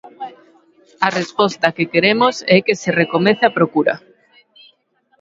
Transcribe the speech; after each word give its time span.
A 1.07 1.09
resposta 1.19 1.73
que 1.75 1.89
queremos 1.93 2.35
é 2.55 2.57
que 2.65 2.75
se 2.81 2.89
recomece 3.01 3.43
a 3.47 3.55
procura. 3.57 3.93